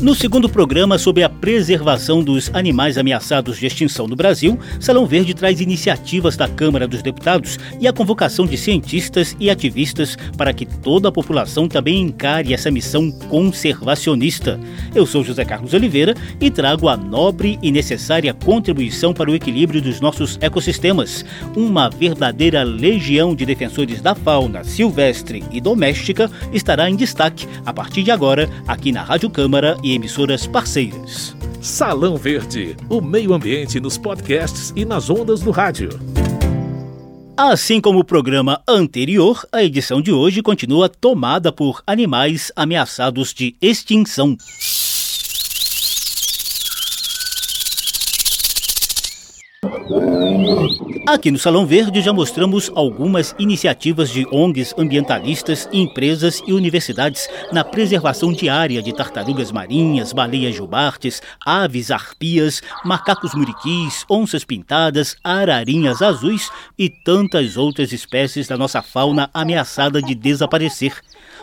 No 0.00 0.14
segundo 0.14 0.48
programa 0.48 0.96
sobre 0.96 1.22
a 1.22 1.28
preservação 1.28 2.22
dos 2.22 2.50
animais 2.54 2.96
ameaçados 2.96 3.58
de 3.58 3.66
extinção 3.66 4.08
no 4.08 4.16
Brasil, 4.16 4.58
Salão 4.80 5.04
Verde 5.04 5.34
traz 5.34 5.60
iniciativas 5.60 6.38
da 6.38 6.48
Câmara 6.48 6.88
dos 6.88 7.02
Deputados 7.02 7.58
e 7.78 7.86
a 7.86 7.92
convocação 7.92 8.46
de 8.46 8.56
cientistas 8.56 9.36
e 9.38 9.50
ativistas 9.50 10.16
para 10.38 10.54
que 10.54 10.64
toda 10.64 11.10
a 11.10 11.12
população 11.12 11.68
também 11.68 12.00
encare 12.00 12.54
essa 12.54 12.70
missão 12.70 13.10
conservacionista. 13.28 14.58
Eu 14.94 15.04
sou 15.04 15.22
José 15.22 15.44
Carlos 15.44 15.74
Oliveira 15.74 16.14
e 16.40 16.50
trago 16.50 16.88
a 16.88 16.96
nobre 16.96 17.58
e 17.62 17.70
necessária 17.70 18.32
contribuição 18.32 19.12
para 19.12 19.30
o 19.30 19.34
equilíbrio 19.34 19.82
dos 19.82 20.00
nossos 20.00 20.38
ecossistemas. 20.40 21.26
Uma 21.54 21.90
verdadeira 21.90 22.62
legião 22.62 23.34
de 23.34 23.44
defensores 23.44 24.00
da 24.00 24.14
fauna 24.14 24.64
silvestre 24.64 25.44
e 25.52 25.60
doméstica 25.60 26.30
estará 26.54 26.88
em 26.88 26.96
destaque 26.96 27.46
a 27.66 27.72
partir 27.74 28.02
de 28.02 28.10
agora 28.10 28.48
aqui 28.66 28.92
na 28.92 29.02
Rádio 29.02 29.28
Câmara 29.28 29.76
e 29.84 29.89
emissoras 29.94 30.46
parceiras. 30.46 31.36
Salão 31.60 32.16
Verde, 32.16 32.76
o 32.88 33.00
meio 33.00 33.34
ambiente 33.34 33.78
nos 33.80 33.98
podcasts 33.98 34.72
e 34.74 34.84
nas 34.84 35.10
ondas 35.10 35.40
do 35.40 35.50
rádio. 35.50 35.90
Assim 37.36 37.80
como 37.80 38.00
o 38.00 38.04
programa 38.04 38.60
anterior, 38.68 39.46
a 39.50 39.64
edição 39.64 40.02
de 40.02 40.12
hoje 40.12 40.42
continua 40.42 40.88
tomada 40.88 41.50
por 41.50 41.82
animais 41.86 42.52
ameaçados 42.54 43.32
de 43.32 43.56
extinção. 43.62 44.36
Aqui 51.12 51.28
no 51.32 51.40
Salão 51.40 51.66
Verde 51.66 52.00
já 52.00 52.12
mostramos 52.12 52.70
algumas 52.72 53.34
iniciativas 53.36 54.10
de 54.10 54.24
ONGs 54.30 54.72
ambientalistas, 54.78 55.68
empresas 55.72 56.40
e 56.46 56.52
universidades 56.52 57.28
na 57.50 57.64
preservação 57.64 58.32
diária 58.32 58.80
de 58.80 58.92
tartarugas 58.92 59.50
marinhas, 59.50 60.12
baleias 60.12 60.54
jubartes, 60.54 61.20
aves 61.44 61.90
arpias, 61.90 62.62
macacos 62.84 63.34
muriquis, 63.34 64.04
onças 64.08 64.44
pintadas, 64.44 65.16
ararinhas 65.24 66.00
azuis 66.00 66.48
e 66.78 66.88
tantas 66.88 67.56
outras 67.56 67.92
espécies 67.92 68.46
da 68.46 68.56
nossa 68.56 68.80
fauna 68.80 69.28
ameaçada 69.34 70.00
de 70.00 70.14
desaparecer. 70.14 70.94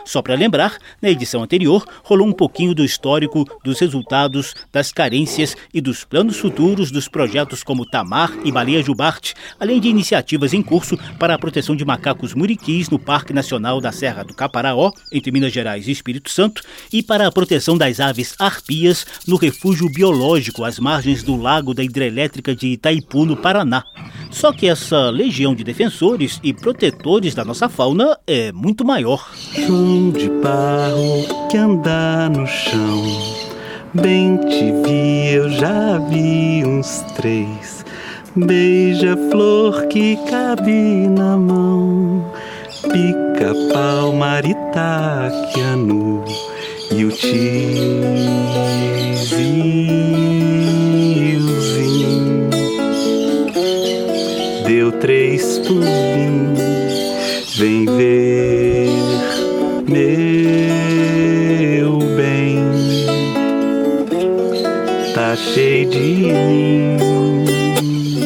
Só 0.08 0.22
para 0.22 0.34
lembrar, 0.34 0.78
na 1.02 1.10
edição 1.10 1.42
anterior 1.42 1.84
rolou 2.02 2.26
um 2.26 2.32
pouquinho 2.32 2.74
do 2.74 2.82
histórico 2.82 3.44
dos 3.62 3.78
resultados, 3.78 4.54
das 4.72 4.90
carências 4.90 5.54
e 5.72 5.82
dos 5.82 6.02
planos 6.02 6.38
futuros 6.38 6.90
dos 6.90 7.08
projetos 7.08 7.62
como 7.62 7.84
Tamar 7.84 8.32
e 8.42 8.50
Baleia 8.50 8.82
Jubarte, 8.82 9.34
além 9.60 9.78
de 9.78 9.86
iniciativas 9.86 10.54
em 10.54 10.62
curso 10.62 10.98
para 11.18 11.34
a 11.34 11.38
proteção 11.38 11.76
de 11.76 11.84
macacos 11.84 12.32
muriquis 12.32 12.88
no 12.88 12.98
Parque 12.98 13.34
Nacional 13.34 13.82
da 13.82 13.92
Serra 13.92 14.22
do 14.22 14.32
Caparaó, 14.32 14.92
entre 15.12 15.30
Minas 15.30 15.52
Gerais 15.52 15.86
e 15.86 15.90
Espírito 15.90 16.30
Santo, 16.30 16.62
e 16.90 17.02
para 17.02 17.26
a 17.26 17.30
proteção 17.30 17.76
das 17.76 18.00
aves 18.00 18.34
arpias 18.38 19.04
no 19.26 19.36
refúgio 19.36 19.90
biológico 19.90 20.64
às 20.64 20.78
margens 20.78 21.22
do 21.22 21.36
lago 21.36 21.74
da 21.74 21.84
hidrelétrica 21.84 22.56
de 22.56 22.68
Itaipu, 22.68 23.26
no 23.26 23.36
Paraná. 23.36 23.84
Só 24.30 24.54
que 24.54 24.68
essa 24.68 25.10
legião 25.10 25.54
de 25.54 25.62
defensores 25.62 26.40
e 26.42 26.54
protetores 26.54 27.34
da 27.34 27.44
nossa 27.44 27.68
fauna 27.68 28.18
é 28.26 28.50
muito 28.52 28.86
maior 28.86 29.30
de 29.98 30.30
barro 30.42 31.26
que 31.50 31.56
anda 31.56 32.28
no 32.28 32.46
chão. 32.46 33.02
Bem 33.92 34.36
te 34.36 34.72
vi, 34.82 35.32
eu 35.34 35.50
já 35.50 35.98
vi 36.08 36.62
uns 36.64 37.00
três. 37.16 37.84
Beija-flor 38.36 39.88
que 39.88 40.16
cabe 40.30 41.08
na 41.08 41.36
mão. 41.36 42.24
Pica-pau, 42.82 44.12
maritaquiano 44.12 44.64
e 46.92 47.04
o 47.04 47.10
tizilzinho. 47.10 48.08
Deu 54.64 54.92
três 54.92 55.58
pulinhos, 55.58 56.60
vem 57.56 57.84
ver 57.84 58.47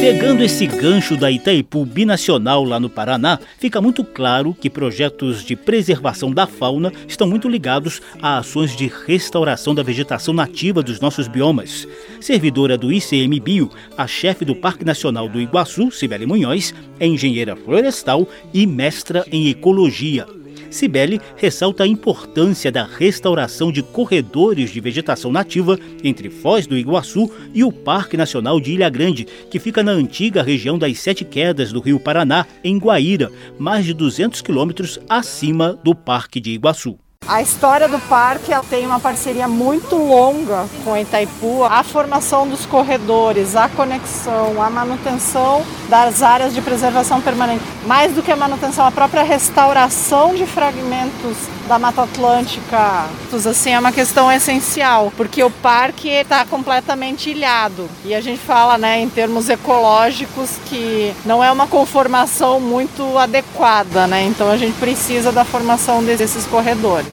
Pegando 0.00 0.42
esse 0.42 0.66
gancho 0.66 1.16
da 1.16 1.30
Itaipu 1.30 1.84
Binacional 1.84 2.64
lá 2.64 2.80
no 2.80 2.90
Paraná, 2.90 3.38
fica 3.58 3.80
muito 3.80 4.02
claro 4.02 4.52
que 4.52 4.68
projetos 4.68 5.44
de 5.44 5.54
preservação 5.54 6.32
da 6.32 6.46
fauna 6.46 6.92
estão 7.06 7.26
muito 7.26 7.48
ligados 7.48 8.02
a 8.20 8.38
ações 8.38 8.74
de 8.76 8.90
restauração 9.06 9.74
da 9.74 9.82
vegetação 9.82 10.34
nativa 10.34 10.82
dos 10.82 11.00
nossos 11.00 11.28
biomas. 11.28 11.86
Servidora 12.20 12.76
do 12.76 12.92
ICMBio, 12.92 13.70
a 13.96 14.06
chefe 14.06 14.44
do 14.44 14.56
Parque 14.56 14.84
Nacional 14.84 15.28
do 15.28 15.40
Iguaçu, 15.40 15.90
Cibele 15.92 16.26
Munhoz, 16.26 16.74
é 16.98 17.06
engenheira 17.06 17.54
florestal 17.54 18.28
e 18.52 18.66
mestra 18.66 19.24
em 19.30 19.48
ecologia. 19.48 20.26
Cibele 20.72 21.20
ressalta 21.36 21.84
a 21.84 21.86
importância 21.86 22.72
da 22.72 22.84
restauração 22.84 23.70
de 23.70 23.82
corredores 23.82 24.70
de 24.70 24.80
vegetação 24.80 25.30
nativa 25.30 25.78
entre 26.02 26.30
Foz 26.30 26.66
do 26.66 26.76
Iguaçu 26.76 27.30
e 27.52 27.62
o 27.62 27.70
Parque 27.70 28.16
Nacional 28.16 28.60
de 28.60 28.72
Ilha 28.72 28.88
Grande, 28.88 29.26
que 29.50 29.60
fica 29.60 29.82
na 29.82 29.92
antiga 29.92 30.42
região 30.42 30.78
das 30.78 30.98
Sete 30.98 31.24
Quedas 31.24 31.72
do 31.72 31.80
Rio 31.80 32.00
Paraná, 32.00 32.46
em 32.64 32.78
Guaíra, 32.78 33.30
mais 33.58 33.84
de 33.84 33.92
200 33.92 34.40
quilômetros 34.40 34.98
acima 35.08 35.78
do 35.84 35.94
Parque 35.94 36.40
de 36.40 36.50
Iguaçu. 36.50 37.01
A 37.26 37.40
história 37.40 37.88
do 37.88 38.00
parque 38.00 38.50
tem 38.68 38.84
uma 38.84 38.98
parceria 38.98 39.46
muito 39.46 39.94
longa 39.94 40.66
com 40.84 40.96
Itaipu. 40.96 41.62
A 41.62 41.82
formação 41.84 42.48
dos 42.48 42.66
corredores, 42.66 43.54
a 43.54 43.68
conexão, 43.68 44.60
a 44.60 44.68
manutenção 44.68 45.64
das 45.88 46.20
áreas 46.20 46.52
de 46.52 46.60
preservação 46.60 47.20
permanente. 47.20 47.62
Mais 47.86 48.12
do 48.12 48.24
que 48.24 48.32
a 48.32 48.36
manutenção, 48.36 48.84
a 48.84 48.90
própria 48.90 49.22
restauração 49.22 50.34
de 50.34 50.44
fragmentos 50.46 51.36
da 51.68 51.78
Mata 51.78 52.02
Atlântica. 52.02 53.06
Assim, 53.32 53.70
é 53.70 53.78
uma 53.78 53.92
questão 53.92 54.30
essencial, 54.30 55.12
porque 55.16 55.42
o 55.42 55.50
parque 55.50 56.08
está 56.08 56.44
completamente 56.44 57.30
ilhado. 57.30 57.88
E 58.04 58.14
a 58.14 58.20
gente 58.20 58.40
fala 58.40 58.78
né, 58.78 59.00
em 59.00 59.08
termos 59.08 59.48
ecológicos 59.48 60.50
que 60.66 61.14
não 61.24 61.42
é 61.42 61.50
uma 61.50 61.66
conformação 61.66 62.60
muito 62.60 63.18
adequada, 63.18 64.06
né? 64.06 64.22
então 64.24 64.50
a 64.50 64.56
gente 64.56 64.78
precisa 64.78 65.32
da 65.32 65.44
formação 65.44 66.02
desses 66.02 66.46
corredores. 66.46 67.08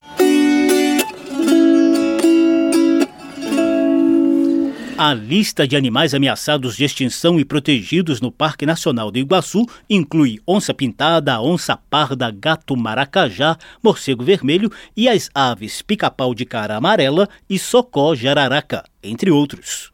A 5.01 5.13
lista 5.13 5.65
de 5.65 5.77
animais 5.77 6.13
ameaçados 6.13 6.75
de 6.75 6.83
extinção 6.83 7.39
e 7.39 7.45
protegidos 7.45 8.19
no 8.19 8.29
Parque 8.29 8.65
Nacional 8.65 9.09
do 9.09 9.17
Iguaçu 9.17 9.65
inclui 9.89 10.41
onça-pintada, 10.45 11.39
onça-parda, 11.39 12.29
gato 12.29 12.75
maracajá, 12.75 13.57
morcego 13.81 14.25
vermelho 14.25 14.69
e 14.97 15.07
as 15.07 15.29
aves 15.33 15.81
pica-pau 15.81 16.35
de 16.35 16.43
cara 16.43 16.75
amarela 16.75 17.29
e 17.49 17.57
socó 17.57 18.13
jararaca, 18.13 18.83
entre 19.01 19.31
outros. 19.31 19.89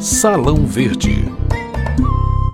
Salão 0.00 0.66
Verde. 0.66 1.26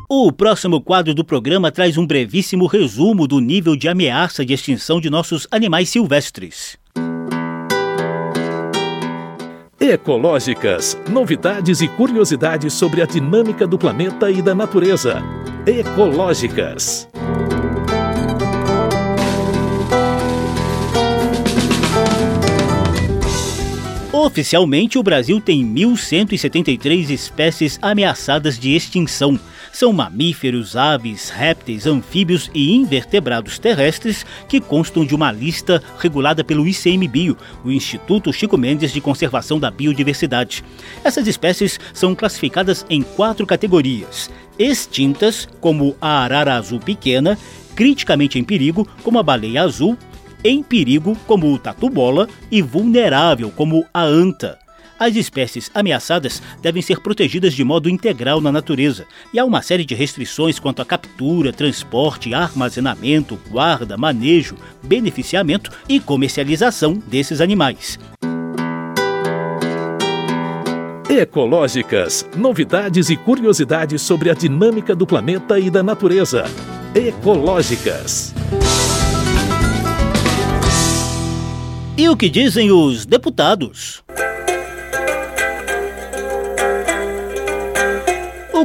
O 0.06 0.30
próximo 0.30 0.78
quadro 0.78 1.14
do 1.14 1.24
programa 1.24 1.72
traz 1.72 1.96
um 1.96 2.06
brevíssimo 2.06 2.66
resumo 2.66 3.26
do 3.26 3.40
nível 3.40 3.74
de 3.74 3.88
ameaça 3.88 4.44
de 4.44 4.52
extinção 4.52 5.00
de 5.00 5.08
nossos 5.08 5.48
animais 5.50 5.88
silvestres. 5.88 6.76
Ecológicas. 9.84 10.98
Novidades 11.10 11.82
e 11.82 11.88
curiosidades 11.88 12.72
sobre 12.72 13.02
a 13.02 13.06
dinâmica 13.06 13.66
do 13.66 13.76
planeta 13.76 14.30
e 14.30 14.40
da 14.40 14.54
natureza. 14.54 15.22
Ecológicas. 15.66 17.06
Oficialmente, 24.10 24.98
o 24.98 25.02
Brasil 25.02 25.38
tem 25.38 25.62
1.173 25.62 27.10
espécies 27.10 27.78
ameaçadas 27.82 28.58
de 28.58 28.74
extinção. 28.74 29.38
São 29.74 29.92
mamíferos, 29.92 30.76
aves, 30.76 31.30
répteis, 31.30 31.84
anfíbios 31.84 32.48
e 32.54 32.72
invertebrados 32.72 33.58
terrestres 33.58 34.24
que 34.48 34.60
constam 34.60 35.04
de 35.04 35.16
uma 35.16 35.32
lista 35.32 35.82
regulada 35.98 36.44
pelo 36.44 36.64
ICMBio, 36.64 37.36
o 37.64 37.72
Instituto 37.72 38.32
Chico 38.32 38.56
Mendes 38.56 38.92
de 38.92 39.00
Conservação 39.00 39.58
da 39.58 39.72
Biodiversidade. 39.72 40.62
Essas 41.02 41.26
espécies 41.26 41.80
são 41.92 42.14
classificadas 42.14 42.86
em 42.88 43.02
quatro 43.02 43.44
categorias: 43.44 44.30
extintas, 44.56 45.48
como 45.60 45.96
a 46.00 46.20
arara 46.20 46.54
azul 46.54 46.78
pequena, 46.78 47.36
criticamente 47.74 48.38
em 48.38 48.44
perigo, 48.44 48.86
como 49.02 49.18
a 49.18 49.24
baleia 49.24 49.64
azul, 49.64 49.98
em 50.44 50.62
perigo, 50.62 51.16
como 51.26 51.52
o 51.52 51.58
tatu-bola, 51.58 52.28
e 52.48 52.62
vulnerável, 52.62 53.50
como 53.50 53.84
a 53.92 54.04
anta. 54.04 54.63
As 55.04 55.16
espécies 55.16 55.70
ameaçadas 55.74 56.40
devem 56.62 56.80
ser 56.80 56.98
protegidas 56.98 57.52
de 57.52 57.62
modo 57.62 57.90
integral 57.90 58.40
na 58.40 58.50
natureza, 58.50 59.04
e 59.34 59.38
há 59.38 59.44
uma 59.44 59.60
série 59.60 59.84
de 59.84 59.94
restrições 59.94 60.58
quanto 60.58 60.80
à 60.80 60.84
captura, 60.86 61.52
transporte, 61.52 62.32
armazenamento, 62.32 63.38
guarda, 63.50 63.98
manejo, 63.98 64.56
beneficiamento 64.82 65.70
e 65.86 66.00
comercialização 66.00 66.94
desses 66.94 67.42
animais. 67.42 67.98
Ecológicas, 71.10 72.26
novidades 72.34 73.10
e 73.10 73.16
curiosidades 73.18 74.00
sobre 74.00 74.30
a 74.30 74.34
dinâmica 74.34 74.96
do 74.96 75.06
planeta 75.06 75.60
e 75.60 75.68
da 75.68 75.82
natureza. 75.82 76.46
Ecológicas. 76.94 78.32
E 81.98 82.08
o 82.08 82.16
que 82.16 82.30
dizem 82.30 82.72
os 82.72 83.04
deputados? 83.04 84.03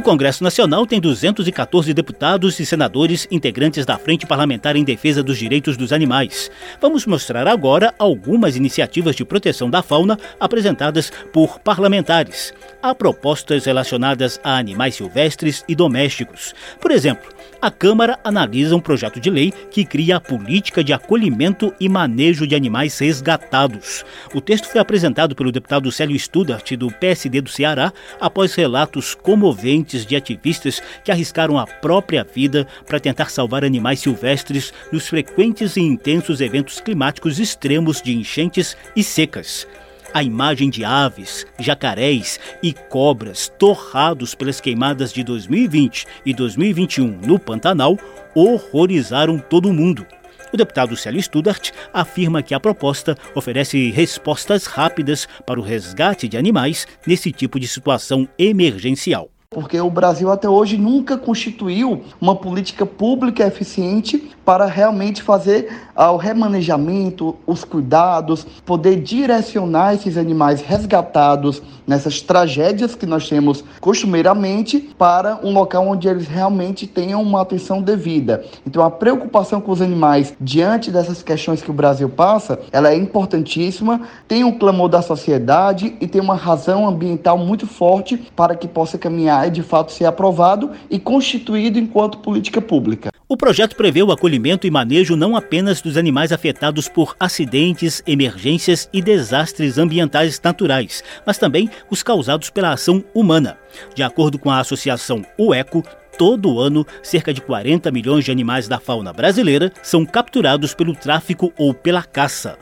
O 0.00 0.02
Congresso 0.02 0.42
Nacional 0.42 0.86
tem 0.86 0.98
214 0.98 1.92
deputados 1.92 2.58
e 2.58 2.64
senadores 2.64 3.28
integrantes 3.30 3.84
da 3.84 3.98
Frente 3.98 4.26
Parlamentar 4.26 4.74
em 4.74 4.82
Defesa 4.82 5.22
dos 5.22 5.36
Direitos 5.36 5.76
dos 5.76 5.92
Animais. 5.92 6.50
Vamos 6.80 7.04
mostrar 7.04 7.46
agora 7.46 7.92
algumas 7.98 8.56
iniciativas 8.56 9.14
de 9.14 9.26
proteção 9.26 9.68
da 9.68 9.82
fauna 9.82 10.18
apresentadas 10.40 11.12
por 11.34 11.58
parlamentares. 11.58 12.54
Há 12.82 12.94
propostas 12.94 13.66
relacionadas 13.66 14.40
a 14.42 14.56
animais 14.56 14.94
silvestres 14.94 15.62
e 15.68 15.74
domésticos. 15.74 16.54
Por 16.80 16.92
exemplo, 16.92 17.28
a 17.60 17.70
Câmara 17.70 18.18
analisa 18.24 18.74
um 18.74 18.80
projeto 18.80 19.20
de 19.20 19.28
lei 19.28 19.52
que 19.70 19.84
cria 19.84 20.16
a 20.16 20.20
política 20.20 20.82
de 20.82 20.94
acolhimento 20.94 21.74
e 21.78 21.90
manejo 21.90 22.46
de 22.46 22.54
animais 22.54 22.98
resgatados. 22.98 24.02
O 24.32 24.40
texto 24.40 24.66
foi 24.66 24.80
apresentado 24.80 25.36
pelo 25.36 25.52
deputado 25.52 25.92
Célio 25.92 26.18
Studart, 26.18 26.72
do 26.72 26.90
PSD 26.90 27.42
do 27.42 27.50
Ceará, 27.50 27.92
após 28.18 28.54
relatos 28.54 29.14
comoventes 29.14 29.89
de 30.06 30.16
ativistas 30.16 30.82
que 31.04 31.10
arriscaram 31.10 31.58
a 31.58 31.66
própria 31.66 32.24
vida 32.24 32.66
para 32.86 33.00
tentar 33.00 33.30
salvar 33.30 33.64
animais 33.64 34.00
silvestres 34.00 34.72
nos 34.92 35.08
frequentes 35.08 35.76
e 35.76 35.80
intensos 35.80 36.40
eventos 36.40 36.80
climáticos 36.80 37.38
extremos 37.38 38.00
de 38.00 38.16
enchentes 38.16 38.76
e 38.94 39.02
secas. 39.02 39.66
A 40.12 40.24
imagem 40.24 40.70
de 40.70 40.84
aves, 40.84 41.46
jacarés 41.58 42.40
e 42.62 42.72
cobras 42.72 43.52
torrados 43.58 44.34
pelas 44.34 44.60
queimadas 44.60 45.12
de 45.12 45.22
2020 45.22 46.06
e 46.26 46.34
2021 46.34 47.20
no 47.24 47.38
Pantanal 47.38 47.96
horrorizaram 48.34 49.38
todo 49.38 49.72
mundo. 49.72 50.04
O 50.52 50.56
deputado 50.56 50.96
Célio 50.96 51.22
Studart 51.22 51.70
afirma 51.92 52.42
que 52.42 52.54
a 52.54 52.60
proposta 52.60 53.16
oferece 53.36 53.90
respostas 53.90 54.66
rápidas 54.66 55.28
para 55.46 55.60
o 55.60 55.62
resgate 55.62 56.26
de 56.26 56.36
animais 56.36 56.88
nesse 57.06 57.30
tipo 57.30 57.60
de 57.60 57.68
situação 57.68 58.28
emergencial 58.36 59.30
porque 59.52 59.80
o 59.80 59.90
Brasil 59.90 60.30
até 60.30 60.48
hoje 60.48 60.76
nunca 60.76 61.18
constituiu 61.18 62.04
uma 62.20 62.36
política 62.36 62.86
pública 62.86 63.44
eficiente 63.44 64.30
para 64.50 64.66
realmente 64.66 65.22
fazer 65.22 65.70
ah, 65.94 66.10
o 66.10 66.16
remanejamento, 66.16 67.36
os 67.46 67.62
cuidados, 67.62 68.44
poder 68.66 68.96
direcionar 68.96 69.94
esses 69.94 70.16
animais 70.16 70.60
resgatados 70.60 71.62
nessas 71.86 72.20
tragédias 72.20 72.96
que 72.96 73.06
nós 73.06 73.28
temos 73.28 73.62
costumeiramente 73.80 74.80
para 74.98 75.38
um 75.44 75.52
local 75.52 75.86
onde 75.86 76.08
eles 76.08 76.26
realmente 76.26 76.84
tenham 76.88 77.22
uma 77.22 77.42
atenção 77.42 77.80
devida. 77.80 78.44
Então 78.66 78.82
a 78.82 78.90
preocupação 78.90 79.60
com 79.60 79.70
os 79.70 79.80
animais 79.80 80.34
diante 80.40 80.90
dessas 80.90 81.22
questões 81.22 81.62
que 81.62 81.70
o 81.70 81.74
Brasil 81.74 82.08
passa, 82.08 82.58
ela 82.72 82.90
é 82.90 82.96
importantíssima, 82.96 84.00
tem 84.26 84.42
um 84.42 84.58
clamor 84.58 84.88
da 84.88 85.00
sociedade 85.00 85.94
e 86.00 86.08
tem 86.08 86.20
uma 86.20 86.34
razão 86.34 86.88
ambiental 86.88 87.38
muito 87.38 87.68
forte 87.68 88.16
para 88.34 88.56
que 88.56 88.66
possa 88.66 88.98
caminhar 88.98 89.46
e 89.46 89.50
de 89.52 89.62
fato 89.62 89.92
ser 89.92 90.06
aprovado 90.06 90.72
e 90.90 90.98
constituído 90.98 91.78
enquanto 91.78 92.18
política 92.18 92.60
pública. 92.60 93.09
O 93.32 93.36
projeto 93.36 93.76
prevê 93.76 94.02
o 94.02 94.10
acolhimento 94.10 94.66
e 94.66 94.72
manejo 94.72 95.14
não 95.14 95.36
apenas 95.36 95.80
dos 95.80 95.96
animais 95.96 96.32
afetados 96.32 96.88
por 96.88 97.14
acidentes, 97.20 98.02
emergências 98.04 98.90
e 98.92 99.00
desastres 99.00 99.78
ambientais 99.78 100.40
naturais, 100.42 101.04
mas 101.24 101.38
também 101.38 101.70
os 101.88 102.02
causados 102.02 102.50
pela 102.50 102.72
ação 102.72 103.04
humana. 103.14 103.56
De 103.94 104.02
acordo 104.02 104.36
com 104.36 104.50
a 104.50 104.58
associação 104.58 105.24
UECO, 105.38 105.84
todo 106.18 106.58
ano, 106.58 106.84
cerca 107.04 107.32
de 107.32 107.40
40 107.40 107.92
milhões 107.92 108.24
de 108.24 108.32
animais 108.32 108.66
da 108.66 108.80
fauna 108.80 109.12
brasileira 109.12 109.72
são 109.80 110.04
capturados 110.04 110.74
pelo 110.74 110.92
tráfico 110.92 111.52
ou 111.56 111.72
pela 111.72 112.02
caça. 112.02 112.58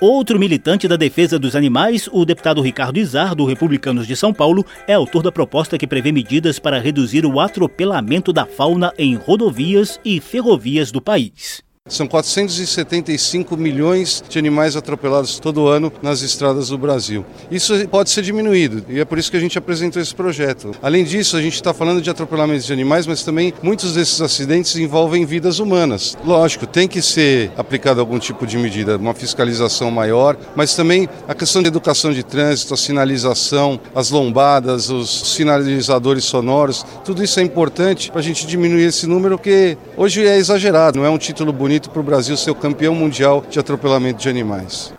Outro 0.00 0.40
militante 0.40 0.88
da 0.88 0.96
defesa 0.96 1.38
dos 1.38 1.54
animais, 1.54 2.08
o 2.12 2.24
deputado 2.24 2.60
Ricardo 2.60 2.98
Izar, 2.98 3.34
do 3.34 3.44
Republicanos 3.44 4.06
de 4.06 4.16
São 4.16 4.34
Paulo, 4.34 4.66
é 4.88 4.92
autor 4.92 5.22
da 5.22 5.30
proposta 5.30 5.78
que 5.78 5.86
prevê 5.86 6.10
medidas 6.10 6.58
para 6.58 6.80
reduzir 6.80 7.24
o 7.24 7.38
atropelamento 7.38 8.32
da 8.32 8.44
fauna 8.44 8.92
em 8.98 9.14
rodovias 9.14 10.00
e 10.04 10.20
ferrovias 10.20 10.90
do 10.90 11.00
país. 11.00 11.63
São 11.86 12.06
475 12.06 13.58
milhões 13.58 14.24
de 14.26 14.38
animais 14.38 14.74
atropelados 14.74 15.38
todo 15.38 15.68
ano 15.68 15.92
nas 16.00 16.22
estradas 16.22 16.68
do 16.68 16.78
Brasil. 16.78 17.26
Isso 17.50 17.86
pode 17.88 18.08
ser 18.08 18.22
diminuído 18.22 18.82
e 18.88 19.00
é 19.00 19.04
por 19.04 19.18
isso 19.18 19.30
que 19.30 19.36
a 19.36 19.40
gente 19.40 19.58
apresentou 19.58 20.00
esse 20.00 20.14
projeto. 20.14 20.70
Além 20.82 21.04
disso, 21.04 21.36
a 21.36 21.42
gente 21.42 21.56
está 21.56 21.74
falando 21.74 22.00
de 22.00 22.08
atropelamentos 22.08 22.64
de 22.64 22.72
animais, 22.72 23.06
mas 23.06 23.22
também 23.22 23.52
muitos 23.62 23.92
desses 23.92 24.18
acidentes 24.22 24.74
envolvem 24.76 25.26
vidas 25.26 25.58
humanas. 25.58 26.16
Lógico, 26.24 26.66
tem 26.66 26.88
que 26.88 27.02
ser 27.02 27.52
aplicado 27.54 28.00
algum 28.00 28.18
tipo 28.18 28.46
de 28.46 28.56
medida, 28.56 28.96
uma 28.96 29.12
fiscalização 29.12 29.90
maior, 29.90 30.38
mas 30.56 30.74
também 30.74 31.06
a 31.28 31.34
questão 31.34 31.60
de 31.60 31.68
educação 31.68 32.14
de 32.14 32.22
trânsito, 32.22 32.72
a 32.72 32.78
sinalização, 32.78 33.78
as 33.94 34.08
lombadas, 34.10 34.88
os 34.88 35.34
sinalizadores 35.34 36.24
sonoros, 36.24 36.82
tudo 37.04 37.22
isso 37.22 37.38
é 37.38 37.42
importante 37.42 38.10
para 38.10 38.20
a 38.20 38.24
gente 38.24 38.46
diminuir 38.46 38.84
esse 38.84 39.06
número, 39.06 39.36
porque 39.36 39.76
hoje 39.98 40.26
é 40.26 40.38
exagerado, 40.38 40.98
não 40.98 41.04
é 41.04 41.10
um 41.10 41.18
título 41.18 41.52
bonito 41.52 41.73
para 41.80 42.00
o 42.00 42.04
Brasil 42.04 42.36
ser 42.36 42.50
o 42.50 42.54
campeão 42.54 42.94
mundial 42.94 43.44
de 43.48 43.58
atropelamento 43.58 44.20
de 44.20 44.28
animais. 44.28 44.92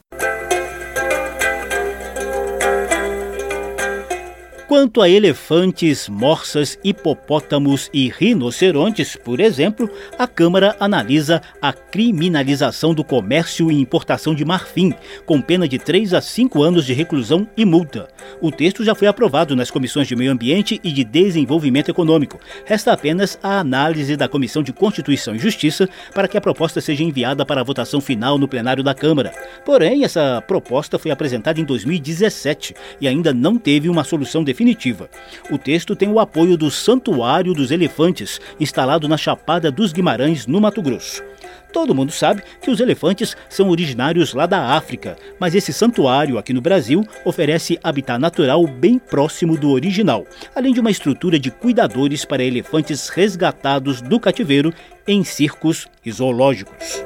Quanto 4.76 5.02
a 5.02 5.08
elefantes, 5.08 6.10
morsas, 6.10 6.78
hipopótamos 6.84 7.90
e 7.94 8.10
rinocerontes, 8.10 9.16
por 9.16 9.40
exemplo, 9.40 9.90
a 10.20 10.28
Câmara 10.28 10.76
analisa 10.82 11.42
a 11.62 11.72
criminalização 11.72 12.94
do 12.94 13.02
comércio 13.02 13.72
e 13.72 13.80
importação 13.80 14.36
de 14.36 14.44
marfim, 14.44 14.94
com 15.26 15.40
pena 15.40 15.66
de 15.66 15.80
3 15.80 16.14
a 16.14 16.20
5 16.20 16.62
anos 16.62 16.86
de 16.86 16.92
reclusão 16.92 17.48
e 17.56 17.64
multa. 17.64 18.10
O 18.42 18.52
texto 18.52 18.84
já 18.84 18.94
foi 18.94 19.08
aprovado 19.08 19.56
nas 19.56 19.72
comissões 19.72 20.10
de 20.10 20.16
Meio 20.18 20.34
Ambiente 20.34 20.78
e 20.84 20.92
de 20.92 21.06
Desenvolvimento 21.06 21.88
Econômico. 21.88 22.38
Resta 22.66 22.92
apenas 22.92 23.40
a 23.42 23.60
análise 23.60 24.18
da 24.18 24.28
Comissão 24.28 24.62
de 24.62 24.74
Constituição 24.74 25.34
e 25.34 25.40
Justiça 25.40 25.88
para 26.14 26.28
que 26.28 26.38
a 26.38 26.42
proposta 26.42 26.82
seja 26.82 27.02
enviada 27.02 27.46
para 27.46 27.62
a 27.62 27.64
votação 27.64 28.02
final 28.02 28.38
no 28.38 28.46
plenário 28.46 28.84
da 28.84 28.94
Câmara. 28.94 29.32
Porém, 29.64 30.04
essa 30.04 30.44
proposta 30.46 31.00
foi 31.00 31.12
apresentada 31.12 31.62
em 31.62 31.64
2017 31.64 32.76
e 33.00 33.08
ainda 33.08 33.34
não 33.34 33.58
teve 33.58 33.88
uma 33.88 34.04
solução 34.04 34.44
definitiva 34.44 34.65
definitiva. 34.66 35.10
O 35.52 35.58
texto 35.58 35.96
tem 35.96 36.10
o 36.10 36.20
apoio 36.20 36.58
do 36.58 36.72
Santuário 36.72 37.54
dos 37.54 37.70
Elefantes, 37.70 38.42
instalado 38.60 39.08
na 39.08 39.18
Chapada 39.18 39.70
dos 39.72 39.94
Guimarães, 39.94 40.48
no 40.48 40.60
Mato 40.60 40.82
Grosso. 40.82 41.24
Todo 41.72 41.94
mundo 41.94 42.12
sabe 42.12 42.42
que 42.62 42.72
os 42.72 42.80
elefantes 42.80 43.36
são 43.50 43.70
originários 43.70 44.34
lá 44.34 44.46
da 44.46 44.76
África, 44.76 45.18
mas 45.38 45.54
esse 45.54 45.74
santuário 45.74 46.38
aqui 46.38 46.54
no 46.54 46.62
Brasil 46.62 47.06
oferece 47.26 47.78
habitat 47.84 48.18
natural 48.18 48.66
bem 48.66 48.98
próximo 48.98 49.58
do 49.58 49.72
original, 49.72 50.26
além 50.56 50.74
de 50.74 50.80
uma 50.80 50.90
estrutura 50.90 51.38
de 51.38 51.52
cuidadores 51.52 52.24
para 52.24 52.44
elefantes 52.44 53.10
resgatados 53.10 54.02
do 54.02 54.20
cativeiro 54.20 54.74
em 55.06 55.24
circos 55.24 55.88
e 56.06 56.12
zoológicos. 56.12 57.04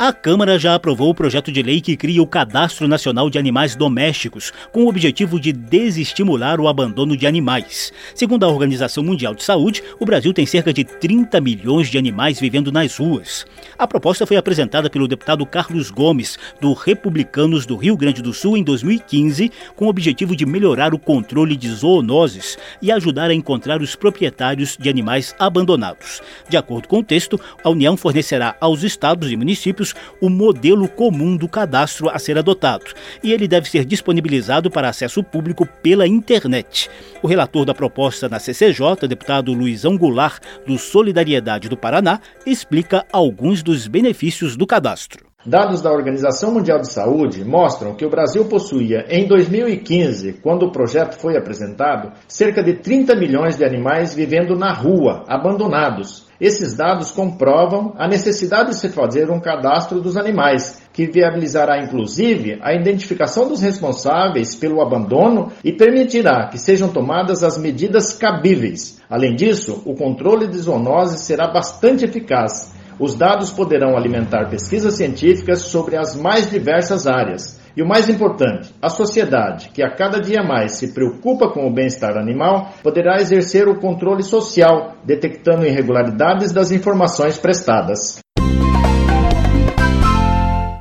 A 0.00 0.12
Câmara 0.12 0.60
já 0.60 0.76
aprovou 0.76 1.10
o 1.10 1.14
projeto 1.14 1.50
de 1.50 1.60
lei 1.60 1.80
que 1.80 1.96
cria 1.96 2.22
o 2.22 2.26
Cadastro 2.26 2.86
Nacional 2.86 3.28
de 3.28 3.36
Animais 3.36 3.74
Domésticos, 3.74 4.52
com 4.70 4.84
o 4.84 4.88
objetivo 4.88 5.40
de 5.40 5.52
desestimular 5.52 6.60
o 6.60 6.68
abandono 6.68 7.16
de 7.16 7.26
animais. 7.26 7.92
Segundo 8.14 8.44
a 8.44 8.48
Organização 8.48 9.02
Mundial 9.02 9.34
de 9.34 9.42
Saúde, 9.42 9.82
o 9.98 10.04
Brasil 10.06 10.32
tem 10.32 10.46
cerca 10.46 10.72
de 10.72 10.84
30 10.84 11.40
milhões 11.40 11.88
de 11.88 11.98
animais 11.98 12.38
vivendo 12.38 12.70
nas 12.70 12.96
ruas. 12.96 13.44
A 13.76 13.88
proposta 13.88 14.24
foi 14.24 14.36
apresentada 14.36 14.88
pelo 14.88 15.08
deputado 15.08 15.44
Carlos 15.44 15.90
Gomes, 15.90 16.38
do 16.60 16.74
Republicanos 16.74 17.66
do 17.66 17.74
Rio 17.74 17.96
Grande 17.96 18.22
do 18.22 18.32
Sul, 18.32 18.56
em 18.56 18.62
2015, 18.62 19.50
com 19.74 19.86
o 19.86 19.88
objetivo 19.88 20.36
de 20.36 20.46
melhorar 20.46 20.94
o 20.94 20.98
controle 20.98 21.56
de 21.56 21.68
zoonoses 21.70 22.56
e 22.80 22.92
ajudar 22.92 23.30
a 23.30 23.34
encontrar 23.34 23.82
os 23.82 23.96
proprietários 23.96 24.76
de 24.78 24.88
animais 24.88 25.34
abandonados. 25.40 26.22
De 26.48 26.56
acordo 26.56 26.86
com 26.86 27.00
o 27.00 27.04
texto, 27.04 27.40
a 27.64 27.68
União 27.68 27.96
fornecerá 27.96 28.54
aos 28.60 28.84
estados 28.84 29.32
e 29.32 29.36
municípios 29.36 29.87
o 30.20 30.28
modelo 30.28 30.88
comum 30.88 31.36
do 31.36 31.48
cadastro 31.48 32.08
a 32.08 32.18
ser 32.18 32.38
adotado, 32.38 32.86
e 33.22 33.32
ele 33.32 33.46
deve 33.46 33.68
ser 33.68 33.84
disponibilizado 33.84 34.70
para 34.70 34.88
acesso 34.88 35.22
público 35.22 35.66
pela 35.82 36.06
internet. 36.06 36.90
O 37.22 37.26
relator 37.26 37.64
da 37.64 37.74
proposta 37.74 38.28
na 38.28 38.38
CCJ, 38.38 39.06
deputado 39.08 39.52
Luizão 39.52 39.96
Goulart, 39.96 40.42
do 40.66 40.78
Solidariedade 40.78 41.68
do 41.68 41.76
Paraná, 41.76 42.20
explica 42.46 43.06
alguns 43.12 43.62
dos 43.62 43.86
benefícios 43.86 44.56
do 44.56 44.66
cadastro. 44.66 45.27
Dados 45.46 45.80
da 45.80 45.92
Organização 45.92 46.50
Mundial 46.50 46.80
de 46.80 46.92
Saúde 46.92 47.44
mostram 47.44 47.94
que 47.94 48.04
o 48.04 48.10
Brasil 48.10 48.46
possuía, 48.46 49.06
em 49.08 49.24
2015, 49.28 50.40
quando 50.42 50.64
o 50.66 50.72
projeto 50.72 51.14
foi 51.14 51.36
apresentado, 51.36 52.12
cerca 52.26 52.60
de 52.60 52.74
30 52.74 53.14
milhões 53.14 53.56
de 53.56 53.64
animais 53.64 54.12
vivendo 54.12 54.56
na 54.56 54.72
rua, 54.72 55.22
abandonados. 55.28 56.26
Esses 56.40 56.76
dados 56.76 57.12
comprovam 57.12 57.94
a 57.96 58.08
necessidade 58.08 58.70
de 58.70 58.80
se 58.80 58.88
fazer 58.88 59.30
um 59.30 59.38
cadastro 59.38 60.00
dos 60.00 60.16
animais, 60.16 60.82
que 60.92 61.06
viabilizará 61.06 61.84
inclusive 61.84 62.58
a 62.60 62.74
identificação 62.74 63.48
dos 63.48 63.62
responsáveis 63.62 64.56
pelo 64.56 64.82
abandono 64.82 65.52
e 65.62 65.72
permitirá 65.72 66.48
que 66.48 66.58
sejam 66.58 66.88
tomadas 66.88 67.44
as 67.44 67.56
medidas 67.56 68.12
cabíveis. 68.12 69.00
Além 69.08 69.36
disso, 69.36 69.82
o 69.86 69.94
controle 69.94 70.48
de 70.48 70.58
zoonose 70.58 71.24
será 71.24 71.46
bastante 71.46 72.04
eficaz. 72.04 72.76
Os 73.00 73.14
dados 73.14 73.52
poderão 73.52 73.96
alimentar 73.96 74.50
pesquisas 74.50 74.94
científicas 74.94 75.62
sobre 75.62 75.96
as 75.96 76.16
mais 76.16 76.50
diversas 76.50 77.06
áreas 77.06 77.60
e 77.76 77.82
o 77.82 77.86
mais 77.86 78.08
importante, 78.08 78.74
a 78.82 78.88
sociedade, 78.88 79.70
que 79.72 79.84
a 79.84 79.94
cada 79.94 80.20
dia 80.20 80.42
mais 80.42 80.78
se 80.78 80.92
preocupa 80.92 81.48
com 81.48 81.64
o 81.64 81.72
bem-estar 81.72 82.16
animal, 82.16 82.72
poderá 82.82 83.20
exercer 83.20 83.68
o 83.68 83.78
controle 83.78 84.24
social, 84.24 84.96
detectando 85.04 85.64
irregularidades 85.64 86.50
das 86.52 86.72
informações 86.72 87.38
prestadas. 87.38 88.18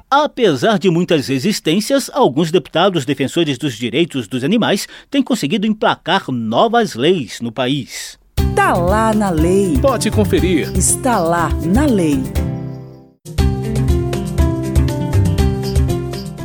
Apesar 0.09 0.79
de 0.79 0.89
muitas 0.89 1.27
resistências, 1.27 2.09
alguns 2.12 2.50
deputados 2.50 3.05
defensores 3.05 3.59
dos 3.59 3.75
direitos 3.75 4.27
dos 4.27 4.43
animais 4.43 4.88
têm 5.12 5.21
conseguido 5.21 5.67
emplacar 5.67 6.31
novas 6.31 6.95
leis 6.95 7.39
no 7.41 7.51
país. 7.51 8.17
Está 8.50 8.74
lá 8.74 9.13
na 9.13 9.30
lei. 9.30 9.77
Pode 9.80 10.10
conferir. 10.10 10.72
Está 10.75 11.20
lá 11.20 11.50
na 11.63 11.86
lei. 11.86 12.24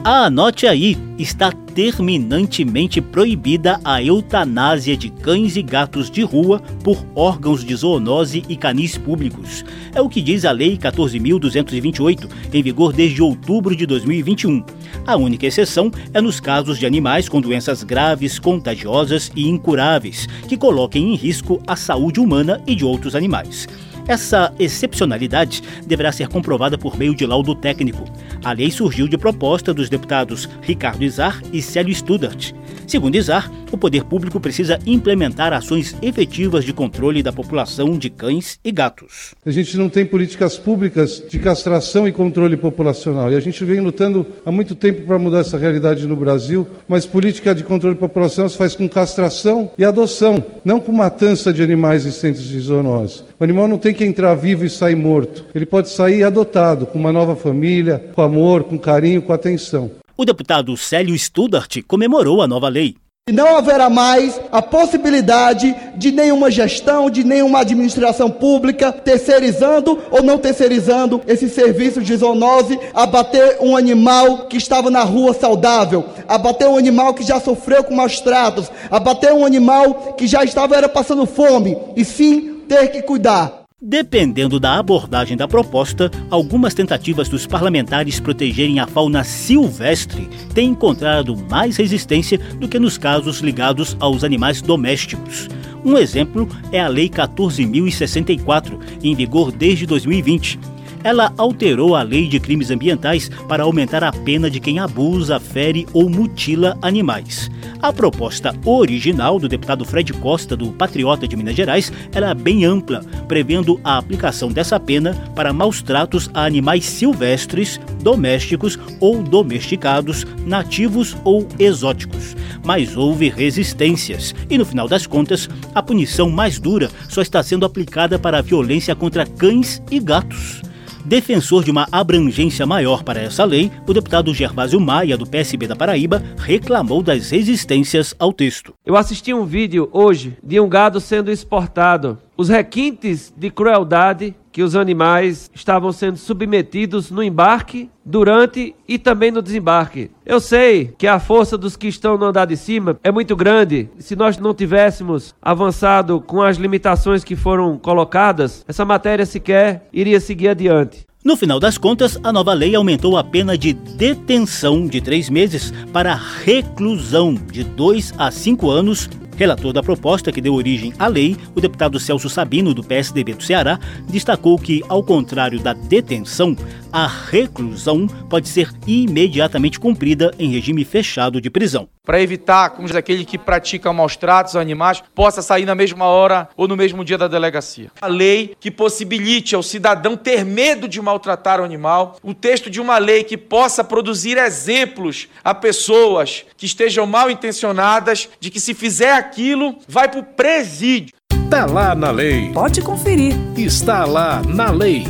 Anote 0.04 0.66
aí, 0.66 0.98
está 1.16 1.52
terminantemente 1.52 3.00
proibida 3.00 3.78
a 3.84 4.02
eutanásia 4.02 4.96
de 4.96 5.08
cães 5.08 5.54
e 5.54 5.62
gatos 5.62 6.10
de 6.10 6.22
rua 6.22 6.60
por 6.82 7.06
órgãos 7.14 7.64
de 7.64 7.72
zoonose 7.72 8.42
e 8.48 8.56
canis 8.56 8.98
públicos. 8.98 9.64
É 9.94 10.00
o 10.00 10.08
que 10.08 10.20
diz 10.20 10.44
a 10.44 10.50
Lei 10.50 10.76
14.228, 10.76 12.28
em 12.52 12.62
vigor 12.64 12.92
desde 12.92 13.22
outubro 13.22 13.76
de 13.76 13.86
2021. 13.86 14.64
A 15.06 15.16
única 15.16 15.46
exceção 15.46 15.88
é 16.12 16.20
nos 16.20 16.40
casos 16.40 16.80
de 16.80 16.86
animais 16.86 17.28
com 17.28 17.40
doenças 17.40 17.84
graves, 17.84 18.40
contagiosas 18.40 19.30
e 19.36 19.48
incuráveis, 19.48 20.26
que 20.48 20.56
coloquem 20.56 21.12
em 21.12 21.16
risco 21.16 21.62
a 21.64 21.76
saúde 21.76 22.18
humana 22.18 22.60
e 22.66 22.74
de 22.74 22.84
outros 22.84 23.14
animais. 23.14 23.68
Essa 24.06 24.52
excepcionalidade 24.58 25.62
deverá 25.86 26.10
ser 26.10 26.28
comprovada 26.28 26.76
por 26.76 26.98
meio 26.98 27.14
de 27.14 27.24
laudo 27.24 27.54
técnico. 27.54 28.04
A 28.44 28.52
lei 28.52 28.70
surgiu 28.70 29.06
de 29.06 29.16
proposta 29.16 29.72
dos 29.72 29.88
deputados 29.88 30.48
Ricardo 30.60 31.04
Izar 31.04 31.40
e 31.52 31.62
Célio 31.62 31.94
Studart. 31.94 32.52
Segundo 32.86 33.14
Izar, 33.14 33.50
o 33.72 33.78
poder 33.78 34.04
público 34.04 34.38
precisa 34.38 34.78
implementar 34.86 35.52
ações 35.52 35.96
efetivas 36.02 36.64
de 36.64 36.72
controle 36.72 37.22
da 37.22 37.32
população 37.32 37.96
de 37.96 38.10
cães 38.10 38.58
e 38.64 38.70
gatos. 38.70 39.34
A 39.44 39.50
gente 39.50 39.76
não 39.76 39.88
tem 39.88 40.04
políticas 40.04 40.58
públicas 40.58 41.22
de 41.28 41.38
castração 41.38 42.06
e 42.06 42.12
controle 42.12 42.56
populacional. 42.56 43.32
E 43.32 43.36
a 43.36 43.40
gente 43.40 43.64
vem 43.64 43.80
lutando 43.80 44.26
há 44.44 44.52
muito 44.52 44.74
tempo 44.74 45.06
para 45.06 45.18
mudar 45.18 45.40
essa 45.40 45.56
realidade 45.56 46.06
no 46.06 46.16
Brasil, 46.16 46.66
mas 46.86 47.06
política 47.06 47.54
de 47.54 47.64
controle 47.64 47.96
populacional 47.96 48.48
se 48.48 48.56
faz 48.56 48.74
com 48.74 48.88
castração 48.88 49.70
e 49.78 49.84
adoção, 49.84 50.44
não 50.64 50.78
com 50.78 50.92
matança 50.92 51.52
de 51.52 51.62
animais 51.62 52.04
em 52.04 52.10
centros 52.10 52.44
de 52.44 52.60
zoonose. 52.60 53.22
O 53.38 53.44
animal 53.44 53.66
não 53.66 53.78
tem 53.78 53.94
que 53.94 54.04
entrar 54.04 54.34
vivo 54.34 54.64
e 54.64 54.70
sair 54.70 54.96
morto. 54.96 55.44
Ele 55.54 55.66
pode 55.66 55.88
sair 55.88 56.22
adotado, 56.24 56.86
com 56.86 56.98
uma 56.98 57.12
nova 57.12 57.34
família, 57.34 58.10
com 58.14 58.22
amor, 58.22 58.64
com 58.64 58.78
carinho, 58.78 59.22
com 59.22 59.32
atenção. 59.32 59.90
O 60.16 60.24
deputado 60.24 60.76
Célio 60.76 61.18
Studart 61.18 61.78
comemorou 61.86 62.42
a 62.42 62.46
nova 62.46 62.68
lei. 62.68 62.96
Não 63.30 63.56
haverá 63.56 63.88
mais 63.88 64.40
a 64.50 64.60
possibilidade 64.60 65.72
de 65.94 66.10
nenhuma 66.10 66.50
gestão, 66.50 67.08
de 67.08 67.22
nenhuma 67.22 67.60
administração 67.60 68.28
pública 68.28 68.90
terceirizando 68.90 69.96
ou 70.10 70.24
não 70.24 70.38
terceirizando 70.38 71.20
esse 71.28 71.48
serviço 71.48 72.02
de 72.02 72.16
zoonose, 72.16 72.80
abater 72.92 73.58
um 73.60 73.76
animal 73.76 74.46
que 74.48 74.56
estava 74.56 74.90
na 74.90 75.04
rua 75.04 75.32
saudável, 75.32 76.04
abater 76.26 76.66
um 76.66 76.76
animal 76.76 77.14
que 77.14 77.22
já 77.22 77.38
sofreu 77.38 77.84
com 77.84 77.94
maus 77.94 78.18
tratos, 78.18 78.68
abater 78.90 79.32
um 79.32 79.46
animal 79.46 80.14
que 80.16 80.26
já 80.26 80.42
estava 80.42 80.74
era 80.74 80.88
passando 80.88 81.24
fome, 81.24 81.78
e 81.94 82.04
sim 82.04 82.64
ter 82.66 82.88
que 82.88 83.02
cuidar. 83.02 83.61
Dependendo 83.84 84.60
da 84.60 84.78
abordagem 84.78 85.36
da 85.36 85.48
proposta, 85.48 86.08
algumas 86.30 86.72
tentativas 86.72 87.28
dos 87.28 87.48
parlamentares 87.48 88.20
protegerem 88.20 88.78
a 88.78 88.86
fauna 88.86 89.24
silvestre 89.24 90.28
têm 90.54 90.68
encontrado 90.68 91.36
mais 91.50 91.78
resistência 91.78 92.38
do 92.38 92.68
que 92.68 92.78
nos 92.78 92.96
casos 92.96 93.40
ligados 93.40 93.96
aos 93.98 94.22
animais 94.22 94.62
domésticos. 94.62 95.48
Um 95.84 95.98
exemplo 95.98 96.48
é 96.70 96.78
a 96.78 96.86
Lei 96.86 97.08
14.064, 97.08 98.78
em 99.02 99.16
vigor 99.16 99.50
desde 99.50 99.84
2020 99.84 100.60
ela 101.04 101.32
alterou 101.36 101.94
a 101.94 102.02
lei 102.02 102.28
de 102.28 102.38
crimes 102.38 102.70
ambientais 102.70 103.30
para 103.48 103.64
aumentar 103.64 104.04
a 104.04 104.12
pena 104.12 104.50
de 104.50 104.60
quem 104.60 104.78
abusa, 104.78 105.38
fere 105.40 105.86
ou 105.92 106.08
mutila 106.08 106.76
animais. 106.82 107.50
A 107.80 107.92
proposta 107.92 108.54
original 108.64 109.38
do 109.38 109.48
deputado 109.48 109.84
Fred 109.84 110.12
Costa, 110.12 110.56
do 110.56 110.70
Patriota 110.72 111.26
de 111.26 111.36
Minas 111.36 111.56
Gerais, 111.56 111.92
era 112.14 112.32
bem 112.32 112.64
ampla, 112.64 113.00
prevendo 113.26 113.80
a 113.82 113.98
aplicação 113.98 114.50
dessa 114.50 114.78
pena 114.78 115.14
para 115.34 115.52
maus 115.52 115.82
tratos 115.82 116.30
a 116.32 116.44
animais 116.44 116.84
silvestres, 116.84 117.80
domésticos 118.00 118.78
ou 119.00 119.22
domesticados, 119.22 120.24
nativos 120.46 121.16
ou 121.24 121.46
exóticos. 121.58 122.36
Mas 122.64 122.96
houve 122.96 123.28
resistências 123.28 124.34
e, 124.48 124.56
no 124.56 124.64
final 124.64 124.86
das 124.86 125.06
contas, 125.06 125.48
a 125.74 125.82
punição 125.82 126.30
mais 126.30 126.60
dura 126.60 126.88
só 127.08 127.20
está 127.20 127.42
sendo 127.42 127.66
aplicada 127.66 128.18
para 128.18 128.38
a 128.38 128.42
violência 128.42 128.94
contra 128.94 129.26
cães 129.26 129.82
e 129.90 129.98
gatos. 129.98 130.62
Defensor 131.04 131.64
de 131.64 131.70
uma 131.70 131.88
abrangência 131.90 132.64
maior 132.64 133.02
para 133.02 133.20
essa 133.20 133.44
lei, 133.44 133.72
o 133.88 133.92
deputado 133.92 134.32
Gervásio 134.32 134.80
Maia, 134.80 135.18
do 135.18 135.26
PSB 135.26 135.66
da 135.66 135.74
Paraíba, 135.74 136.22
reclamou 136.38 137.02
das 137.02 137.30
resistências 137.30 138.14
ao 138.20 138.32
texto. 138.32 138.72
Eu 138.86 138.96
assisti 138.96 139.34
um 139.34 139.44
vídeo 139.44 139.88
hoje 139.92 140.36
de 140.42 140.60
um 140.60 140.68
gado 140.68 141.00
sendo 141.00 141.32
exportado. 141.32 142.18
Os 142.36 142.48
requintes 142.48 143.32
de 143.36 143.50
crueldade 143.50 144.34
que 144.50 144.62
os 144.62 144.76
animais 144.76 145.50
estavam 145.54 145.92
sendo 145.92 146.16
submetidos 146.18 147.10
no 147.10 147.22
embarque, 147.22 147.90
durante 148.04 148.74
e 148.86 148.98
também 148.98 149.30
no 149.30 149.40
desembarque. 149.40 150.10
Eu 150.24 150.40
sei 150.40 150.92
que 150.98 151.06
a 151.06 151.18
força 151.18 151.56
dos 151.56 151.76
que 151.76 151.88
estão 151.88 152.18
no 152.18 152.26
andar 152.26 152.46
de 152.46 152.56
cima 152.56 152.98
é 153.02 153.10
muito 153.10 153.34
grande. 153.34 153.88
Se 153.98 154.14
nós 154.14 154.36
não 154.36 154.54
tivéssemos 154.54 155.34
avançado 155.40 156.20
com 156.20 156.42
as 156.42 156.58
limitações 156.58 157.24
que 157.24 157.34
foram 157.34 157.78
colocadas, 157.78 158.64
essa 158.68 158.84
matéria 158.84 159.24
sequer 159.24 159.88
iria 159.92 160.20
seguir 160.20 160.48
adiante. 160.48 161.06
No 161.24 161.36
final 161.36 161.60
das 161.60 161.78
contas, 161.78 162.18
a 162.24 162.32
nova 162.32 162.52
lei 162.52 162.74
aumentou 162.74 163.16
a 163.16 163.22
pena 163.22 163.56
de 163.56 163.72
detenção 163.72 164.88
de 164.88 165.00
três 165.00 165.30
meses 165.30 165.72
para 165.92 166.14
reclusão 166.14 167.34
de 167.34 167.62
dois 167.62 168.12
a 168.18 168.30
cinco 168.32 168.68
anos 168.68 169.08
Relator 169.36 169.72
da 169.72 169.82
proposta 169.82 170.30
que 170.30 170.40
deu 170.40 170.54
origem 170.54 170.92
à 170.98 171.06
lei, 171.06 171.36
o 171.54 171.60
deputado 171.60 171.98
Celso 171.98 172.28
Sabino, 172.28 172.74
do 172.74 172.84
PSDB 172.84 173.34
do 173.34 173.42
Ceará, 173.42 173.78
destacou 174.08 174.58
que, 174.58 174.82
ao 174.88 175.02
contrário 175.02 175.58
da 175.58 175.72
detenção, 175.72 176.56
a 176.92 177.06
reclusão 177.06 178.06
pode 178.28 178.48
ser 178.48 178.70
imediatamente 178.86 179.80
cumprida 179.80 180.32
em 180.38 180.50
regime 180.50 180.84
fechado 180.84 181.40
de 181.40 181.48
prisão. 181.48 181.88
Para 182.04 182.20
evitar 182.20 182.70
que 182.70 182.96
aquele 182.96 183.24
que 183.24 183.38
pratica 183.38 183.92
maus 183.92 184.16
tratos 184.16 184.56
aos 184.56 184.62
animais 184.62 185.02
possa 185.14 185.40
sair 185.40 185.64
na 185.64 185.74
mesma 185.74 186.06
hora 186.06 186.48
ou 186.56 186.66
no 186.66 186.76
mesmo 186.76 187.04
dia 187.04 187.16
da 187.16 187.28
delegacia. 187.28 187.90
A 188.00 188.08
lei 188.08 188.56
que 188.58 188.72
possibilite 188.72 189.54
ao 189.54 189.62
cidadão 189.62 190.16
ter 190.16 190.44
medo 190.44 190.88
de 190.88 191.00
maltratar 191.00 191.60
o 191.60 191.64
animal, 191.64 192.16
o 192.22 192.34
texto 192.34 192.68
de 192.68 192.80
uma 192.80 192.98
lei 192.98 193.22
que 193.22 193.36
possa 193.36 193.84
produzir 193.84 194.36
exemplos 194.36 195.28
a 195.44 195.54
pessoas 195.54 196.44
que 196.56 196.66
estejam 196.66 197.06
mal 197.06 197.30
intencionadas 197.30 198.28
de 198.40 198.50
que 198.50 198.60
se 198.60 198.74
fizer 198.74 199.21
aquilo 199.22 199.78
vai 199.88 200.08
para 200.08 200.20
o 200.20 200.24
presídio. 200.24 201.14
Está 201.44 201.64
lá 201.64 201.94
na 201.94 202.10
lei. 202.10 202.52
Pode 202.52 202.82
conferir. 202.82 203.34
Está 203.56 204.04
lá 204.04 204.42
na 204.42 204.70
lei. 204.70 205.04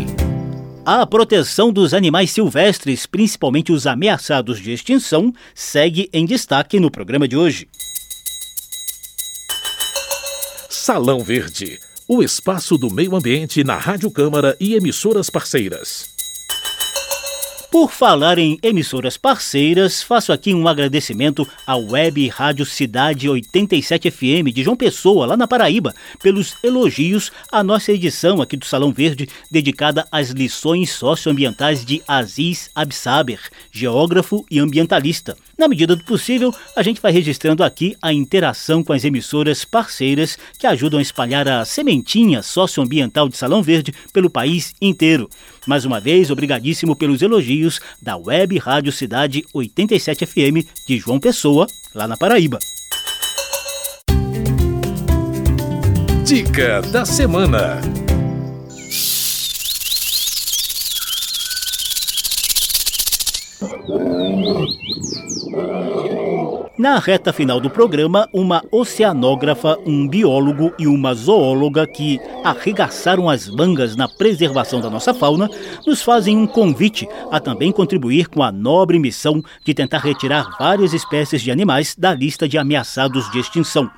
A 0.85 1.07
proteção 1.07 1.73
dos 1.73 1.95
animais 1.95 2.31
silvestres, 2.31 3.07
principalmente 3.07 3.73
os 3.73 3.87
ameaçados 3.87 4.61
de 4.61 4.73
extinção, 4.73 5.33
segue 5.54 6.11
em 6.12 6.26
destaque 6.26 6.78
no 6.78 6.90
programa 6.90 7.26
de 7.26 7.37
hoje. 7.37 7.69
Salão 10.69 11.21
Verde 11.21 11.78
o 12.09 12.23
espaço 12.23 12.76
do 12.76 12.92
meio 12.92 13.16
ambiente 13.16 13.64
na 13.64 13.76
Rádio 13.76 14.11
Câmara 14.11 14.54
e 14.61 14.75
emissoras 14.75 15.31
parceiras. 15.31 16.12
Por 17.73 17.91
falar 17.91 18.37
em 18.37 18.59
emissoras 18.62 19.17
parceiras, 19.17 20.02
faço 20.02 20.31
aqui 20.31 20.52
um 20.52 20.69
agradecimento 20.69 21.49
à 21.67 21.75
Web 21.75 22.29
Rádio 22.29 22.67
Cidade 22.67 23.31
87 23.31 24.11
FM 24.11 24.52
de 24.52 24.62
João 24.62 24.76
Pessoa, 24.76 25.25
lá 25.25 25.38
na 25.38 25.49
Paraíba, 25.49 25.95
pelos 26.23 26.55
elogios 26.62 27.33
à 27.50 27.64
nossa 27.64 27.91
edição 27.91 28.43
aqui 28.43 28.59
do 28.59 28.67
Salão 28.67 28.93
Verde, 28.93 29.26
dedicada 29.50 30.07
às 30.12 30.29
lições 30.29 30.91
socioambientais 30.91 31.83
de 31.83 32.02
Aziz 32.07 32.71
Absaber, 32.75 33.41
geógrafo 33.73 34.45
e 34.50 34.59
ambientalista. 34.59 35.35
Na 35.57 35.67
medida 35.67 35.97
do 35.97 36.05
possível, 36.05 36.55
a 36.76 36.83
gente 36.83 37.00
vai 37.00 37.11
registrando 37.11 37.64
aqui 37.64 37.97
a 38.02 38.12
interação 38.12 38.85
com 38.85 38.93
as 38.93 39.02
emissoras 39.02 39.64
parceiras 39.64 40.38
que 40.59 40.67
ajudam 40.67 40.99
a 40.99 41.02
espalhar 41.02 41.49
a 41.49 41.64
sementinha 41.64 42.43
socioambiental 42.43 43.31
de 43.31 43.37
Salão 43.38 43.62
Verde 43.62 43.95
pelo 44.12 44.29
país 44.29 44.75
inteiro. 44.79 45.31
Mais 45.66 45.85
uma 45.85 46.00
vez, 46.00 46.31
obrigadíssimo 46.31 46.97
pelos 46.97 47.23
elogios 47.23 47.81
da 48.00 48.16
Web 48.16 48.59
Rádio 48.59 48.92
Cidade 48.92 49.45
87 49.54 50.26
FM 50.26 50.66
de 50.87 50.99
João 50.99 51.21
Pessoa, 51.21 51.66
lá 51.95 52.09
na 52.09 52.16
Paraíba. 52.16 52.59
Dica 56.25 56.83
da 56.83 57.04
semana. 57.04 57.81
Na 66.83 66.99
reta 66.99 67.33
final 67.33 67.61
do 67.61 67.71
programa, 67.71 68.29
uma 68.33 68.61
oceanógrafa, 68.73 69.79
um 69.87 70.09
biólogo 70.09 70.75
e 70.77 70.89
uma 70.89 71.15
zoóloga 71.15 71.87
que 71.87 72.19
arregaçaram 72.43 73.31
as 73.31 73.49
mangas 73.49 73.95
na 73.95 74.09
preservação 74.09 74.81
da 74.81 74.91
nossa 74.91 75.15
fauna 75.15 75.49
nos 75.87 76.03
fazem 76.03 76.37
um 76.37 76.45
convite 76.45 77.09
a 77.31 77.39
também 77.39 77.71
contribuir 77.71 78.27
com 78.27 78.43
a 78.43 78.51
nobre 78.51 78.99
missão 78.99 79.41
de 79.65 79.73
tentar 79.73 79.99
retirar 79.99 80.57
várias 80.59 80.93
espécies 80.93 81.41
de 81.41 81.53
animais 81.53 81.95
da 81.97 82.12
lista 82.12 82.49
de 82.49 82.59
ameaçados 82.59 83.31
de 83.31 83.39
extinção. 83.39 83.89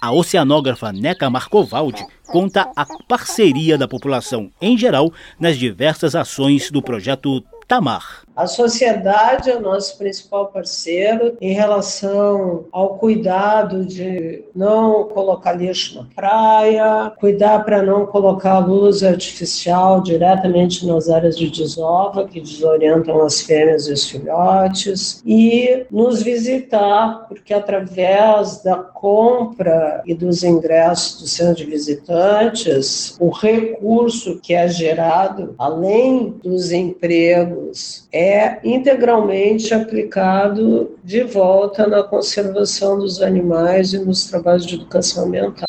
A 0.00 0.10
oceanógrafa 0.10 0.94
Neca 0.94 1.28
Marcovaldi 1.28 2.02
conta 2.26 2.70
a 2.74 2.86
parceria 3.06 3.76
da 3.76 3.86
população 3.86 4.50
em 4.62 4.78
geral 4.78 5.12
nas 5.38 5.58
diversas 5.58 6.14
ações 6.14 6.70
do 6.70 6.80
projeto 6.80 7.44
Tamar. 7.68 8.22
A 8.40 8.46
sociedade 8.46 9.50
é 9.50 9.56
o 9.56 9.60
nosso 9.60 9.98
principal 9.98 10.46
parceiro 10.46 11.36
em 11.42 11.52
relação 11.52 12.64
ao 12.72 12.96
cuidado 12.96 13.84
de 13.84 14.42
não 14.56 15.04
colocar 15.04 15.52
lixo 15.52 15.96
na 15.96 16.06
praia, 16.14 17.12
cuidar 17.20 17.62
para 17.66 17.82
não 17.82 18.06
colocar 18.06 18.60
luz 18.60 19.02
artificial 19.02 20.02
diretamente 20.02 20.86
nas 20.86 21.10
áreas 21.10 21.36
de 21.36 21.50
desova, 21.50 22.26
que 22.26 22.40
desorientam 22.40 23.20
as 23.20 23.42
fêmeas 23.42 23.86
e 23.88 23.92
os 23.92 24.08
filhotes, 24.08 25.22
e 25.26 25.84
nos 25.90 26.22
visitar, 26.22 27.26
porque 27.28 27.52
através 27.52 28.62
da 28.62 28.76
compra 28.76 30.02
e 30.06 30.14
dos 30.14 30.42
ingressos 30.42 31.20
do 31.20 31.28
centro 31.28 31.56
de 31.56 31.66
visitantes, 31.66 33.18
o 33.20 33.28
recurso 33.28 34.40
que 34.40 34.54
é 34.54 34.66
gerado, 34.66 35.54
além 35.58 36.30
dos 36.42 36.72
empregos, 36.72 38.08
é 38.10 38.29
é 38.30 38.60
integralmente 38.64 39.74
aplicado 39.74 40.96
de 41.02 41.22
volta 41.22 41.86
na 41.86 42.02
conservação 42.02 42.98
dos 42.98 43.20
animais 43.20 43.92
e 43.92 43.98
nos 43.98 44.26
trabalhos 44.26 44.66
de 44.66 44.76
educação 44.76 45.26
ambiental. 45.26 45.68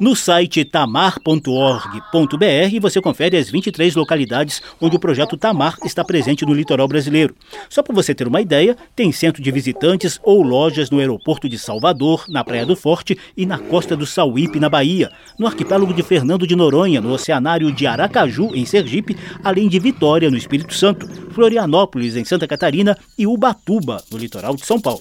No 0.00 0.16
site 0.16 0.64
tamar.org.br 0.64 2.80
você 2.80 3.00
confere 3.00 3.36
as 3.36 3.48
23 3.48 3.94
localidades 3.94 4.60
onde 4.80 4.96
o 4.96 4.98
projeto 4.98 5.36
Tamar 5.36 5.76
está 5.84 6.04
presente 6.04 6.44
no 6.44 6.52
litoral 6.52 6.88
brasileiro. 6.88 7.34
Só 7.68 7.82
para 7.82 7.94
você 7.94 8.12
ter 8.12 8.26
uma 8.26 8.40
ideia, 8.40 8.76
tem 8.96 9.12
centro 9.12 9.40
de 9.40 9.52
visitantes 9.52 10.18
ou 10.22 10.42
lojas 10.42 10.90
no 10.90 10.98
aeroporto 10.98 11.48
de 11.48 11.58
Salvador, 11.58 12.24
na 12.28 12.42
Praia 12.42 12.66
do 12.66 12.74
Forte 12.74 13.16
e 13.36 13.46
na 13.46 13.58
costa 13.58 13.96
do 13.96 14.04
Sauípe, 14.04 14.58
na 14.58 14.68
Bahia, 14.68 15.12
no 15.38 15.46
arquipélago 15.46 15.94
de 15.94 16.02
Fernando 16.02 16.46
de 16.46 16.56
Noronha, 16.56 17.00
no 17.00 17.12
oceanário 17.12 17.70
de 17.70 17.86
Aracaju, 17.86 18.50
em 18.54 18.66
Sergipe, 18.66 19.16
além 19.44 19.68
de 19.68 19.78
Vitória, 19.78 20.30
no 20.30 20.36
Espírito 20.36 20.74
Santo, 20.74 21.06
Florianópolis, 21.30 22.16
em 22.16 22.24
Santa 22.24 22.48
Catarina 22.48 22.98
e 23.16 23.26
Ubatuba, 23.26 24.02
no 24.10 24.18
litoral 24.18 24.56
de 24.56 24.66
São 24.66 24.80
Paulo. 24.80 25.00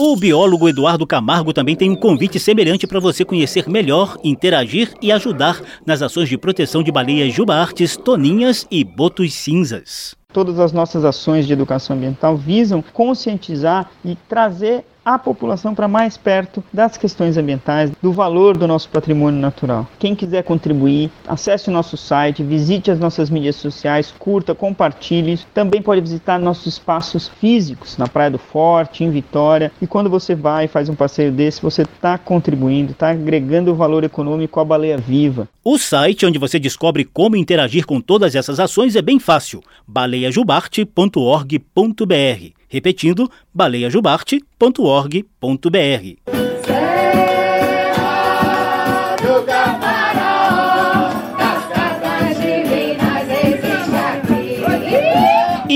O 0.00 0.14
biólogo 0.14 0.68
Eduardo 0.68 1.04
Camargo 1.04 1.52
também 1.52 1.74
tem 1.74 1.90
um 1.90 1.96
convite 1.96 2.38
semelhante 2.38 2.86
para 2.86 3.00
você 3.00 3.24
conhecer 3.24 3.68
melhor, 3.68 4.16
interagir 4.22 4.94
e 5.02 5.10
ajudar 5.10 5.60
nas 5.84 6.02
ações 6.02 6.28
de 6.28 6.38
proteção 6.38 6.84
de 6.84 6.92
baleias 6.92 7.34
jubartes, 7.34 7.96
toninhas 7.96 8.64
e 8.70 8.84
botos 8.84 9.34
cinzas. 9.34 10.14
Todas 10.32 10.60
as 10.60 10.72
nossas 10.72 11.04
ações 11.04 11.48
de 11.48 11.52
educação 11.52 11.96
ambiental 11.96 12.36
visam 12.36 12.80
conscientizar 12.80 13.90
e 14.04 14.14
trazer 14.28 14.84
a 15.08 15.18
população 15.18 15.74
para 15.74 15.88
mais 15.88 16.18
perto 16.18 16.62
das 16.70 16.98
questões 16.98 17.38
ambientais, 17.38 17.90
do 18.02 18.12
valor 18.12 18.58
do 18.58 18.66
nosso 18.66 18.90
patrimônio 18.90 19.40
natural. 19.40 19.88
Quem 19.98 20.14
quiser 20.14 20.42
contribuir, 20.42 21.10
acesse 21.26 21.70
o 21.70 21.72
nosso 21.72 21.96
site, 21.96 22.42
visite 22.42 22.90
as 22.90 23.00
nossas 23.00 23.30
mídias 23.30 23.56
sociais, 23.56 24.12
curta, 24.18 24.54
compartilhe. 24.54 25.40
Também 25.54 25.80
pode 25.80 26.02
visitar 26.02 26.38
nossos 26.38 26.74
espaços 26.74 27.28
físicos 27.40 27.96
na 27.96 28.06
Praia 28.06 28.30
do 28.30 28.38
Forte, 28.38 29.02
em 29.02 29.10
Vitória. 29.10 29.72
E 29.80 29.86
quando 29.86 30.10
você 30.10 30.34
vai 30.34 30.66
e 30.66 30.68
faz 30.68 30.90
um 30.90 30.94
passeio 30.94 31.32
desse, 31.32 31.62
você 31.62 31.80
está 31.82 32.18
contribuindo, 32.18 32.92
está 32.92 33.10
agregando 33.10 33.74
valor 33.74 34.04
econômico 34.04 34.60
à 34.60 34.64
baleia 34.64 34.98
viva. 34.98 35.48
O 35.64 35.78
site 35.78 36.26
onde 36.26 36.38
você 36.38 36.58
descobre 36.58 37.04
como 37.04 37.34
interagir 37.34 37.86
com 37.86 37.98
todas 37.98 38.34
essas 38.34 38.60
ações 38.60 38.94
é 38.94 39.00
bem 39.00 39.18
fácil: 39.18 39.62
baleiajubarte.org.br. 39.86 42.57
Repetindo, 42.70 43.30
baleiajubarte.org.br. 43.54 46.37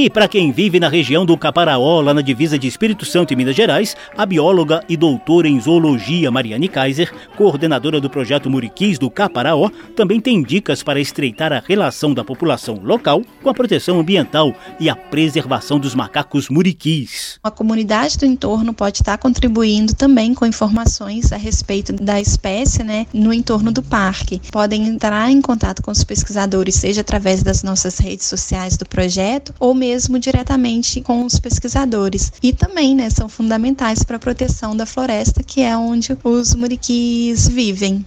E 0.03 0.11
para 0.11 0.27
quem 0.27 0.51
vive 0.51 0.81
na 0.81 0.89
região 0.89 1.25
do 1.25 1.39
Caparaó, 1.39 2.01
lá 2.01 2.13
na 2.13 2.23
divisa 2.23 2.59
de 2.59 2.67
Espírito 2.67 3.05
Santo 3.05 3.33
e 3.33 3.37
Minas 3.37 3.55
Gerais, 3.55 3.97
a 4.19 4.27
bióloga 4.27 4.83
e 4.89 4.97
doutora 4.97 5.47
em 5.47 5.61
zoologia 5.61 6.29
Mariane 6.29 6.67
Kaiser, 6.67 7.15
coordenadora 7.37 8.01
do 8.01 8.11
projeto 8.11 8.51
Muriquis 8.51 8.99
do 8.99 9.09
Caparaó, 9.09 9.71
também 9.95 10.21
tem 10.21 10.43
dicas 10.43 10.83
para 10.83 10.99
estreitar 10.99 11.53
a 11.53 11.63
relação 11.65 12.13
da 12.13 12.25
população 12.25 12.81
local 12.83 13.23
com 13.45 13.49
a 13.49 13.55
proteção 13.55 14.01
ambiental 14.01 14.53
e 14.81 14.91
a 14.91 14.97
preservação 14.97 15.79
dos 15.79 15.95
macacos 15.95 16.49
muriquis. 16.49 17.39
A 17.41 17.51
comunidade 17.53 18.19
do 18.19 18.27
entorno 18.27 18.75
pode 18.75 18.97
estar 18.97 19.19
contribuindo 19.19 19.95
também 19.95 20.35
com 20.35 20.45
informações 20.45 21.33
a 21.33 21.37
respeito 21.37 21.93
da 21.93 22.21
espécie 22.21 22.83
né, 22.83 23.07
no 23.15 23.33
entorno 23.33 23.71
do 23.71 23.85
parque. 23.85 24.43
Podem 24.51 24.85
entrar 24.85 25.31
em 25.31 25.41
contato 25.41 25.81
com 25.81 25.93
os 25.93 26.03
pesquisadores, 26.03 26.75
seja 26.75 27.03
através 27.03 27.45
das 27.45 27.63
nossas 27.63 27.99
redes 27.99 28.27
sociais 28.27 28.77
do 28.77 28.85
projeto 28.85 29.55
ou 29.61 29.73
mesmo 29.73 29.92
mesmo 29.93 30.19
diretamente 30.19 31.03
com 31.03 31.27
os 31.27 31.39
pesquisadores. 31.39 32.33
E 32.43 32.51
também 32.51 32.95
né, 32.95 33.11
são 33.11 33.29
fundamentais 33.29 34.03
para 34.03 34.17
a 34.17 34.19
proteção 34.19 34.75
da 34.75 34.87
floresta, 34.87 35.43
que 35.43 35.61
é 35.61 35.77
onde 35.77 36.17
os 36.25 36.55
muriquis 36.55 37.47
vivem. 37.47 38.03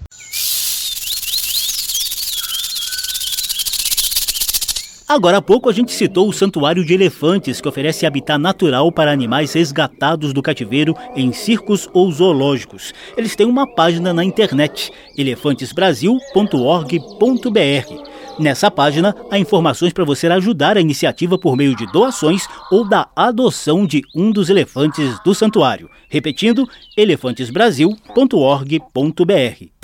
Agora 5.08 5.38
há 5.38 5.42
pouco 5.42 5.70
a 5.70 5.74
gente 5.74 5.92
citou 5.92 6.28
o 6.28 6.34
Santuário 6.34 6.84
de 6.84 6.96
Elefantes, 6.96 7.62
que 7.62 7.70
oferece 7.70 8.08
habitat 8.08 8.40
natural 8.40 8.92
para 8.92 9.12
animais 9.12 9.54
resgatados 9.54 10.34
do 10.34 10.42
cativeiro 10.42 10.96
em 11.16 11.32
circos 11.32 11.88
ou 11.94 12.12
zoológicos. 12.12 12.92
Eles 13.16 13.36
têm 13.36 13.46
uma 13.46 13.68
página 13.68 14.12
na 14.12 14.24
internet, 14.24 14.92
elefantesbrasil.org.br. 15.16 18.15
Nessa 18.38 18.70
página, 18.70 19.16
há 19.32 19.40
informações 19.40 19.94
para 19.94 20.04
você 20.04 20.28
ajudar 20.28 20.78
a 20.78 20.82
iniciativa 20.82 21.38
por 21.38 21.56
meio 21.56 21.74
de 21.76 21.90
doações 21.92 22.48
ou 22.70 22.86
da 22.88 23.08
adoção 23.16 23.86
de 23.86 24.02
um 24.14 24.32
dos 24.32 24.50
elefantes 24.50 25.18
do 25.24 25.34
santuário. 25.34 25.90
Repetindo, 26.10 26.68
elefantesbrasil.org.br. 26.98 29.75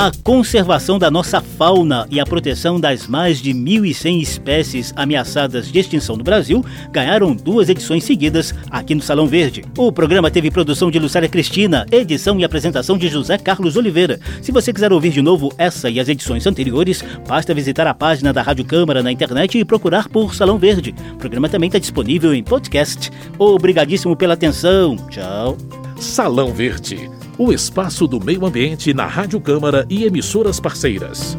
A 0.00 0.12
conservação 0.22 0.96
da 0.96 1.10
nossa 1.10 1.40
fauna 1.40 2.06
e 2.08 2.20
a 2.20 2.24
proteção 2.24 2.78
das 2.78 3.08
mais 3.08 3.42
de 3.42 3.52
1.100 3.52 4.22
espécies 4.22 4.92
ameaçadas 4.94 5.72
de 5.72 5.76
extinção 5.76 6.14
no 6.14 6.22
Brasil 6.22 6.64
ganharam 6.92 7.34
duas 7.34 7.68
edições 7.68 8.04
seguidas 8.04 8.54
aqui 8.70 8.94
no 8.94 9.02
Salão 9.02 9.26
Verde. 9.26 9.64
O 9.76 9.90
programa 9.90 10.30
teve 10.30 10.52
produção 10.52 10.88
de 10.88 11.00
Lucélia 11.00 11.28
Cristina, 11.28 11.84
edição 11.90 12.38
e 12.38 12.44
apresentação 12.44 12.96
de 12.96 13.08
José 13.08 13.38
Carlos 13.38 13.74
Oliveira. 13.74 14.20
Se 14.40 14.52
você 14.52 14.72
quiser 14.72 14.92
ouvir 14.92 15.10
de 15.10 15.20
novo 15.20 15.52
essa 15.58 15.90
e 15.90 15.98
as 15.98 16.08
edições 16.08 16.46
anteriores, 16.46 17.02
basta 17.26 17.52
visitar 17.52 17.88
a 17.88 17.92
página 17.92 18.32
da 18.32 18.40
Rádio 18.40 18.66
Câmara 18.66 19.02
na 19.02 19.10
internet 19.10 19.58
e 19.58 19.64
procurar 19.64 20.08
por 20.08 20.32
Salão 20.32 20.58
Verde. 20.58 20.94
O 21.14 21.16
programa 21.16 21.48
também 21.48 21.66
está 21.66 21.80
disponível 21.80 22.32
em 22.32 22.44
podcast. 22.44 23.10
Obrigadíssimo 23.36 24.14
pela 24.14 24.34
atenção. 24.34 24.94
Tchau. 25.10 25.58
Salão 25.98 26.54
Verde 26.54 27.17
o 27.38 27.52
espaço 27.52 28.08
do 28.08 28.22
meio 28.22 28.44
ambiente 28.44 28.92
na 28.92 29.06
Rádio 29.06 29.40
Câmara 29.40 29.86
e 29.88 30.04
emissoras 30.04 30.58
parceiras. 30.58 31.38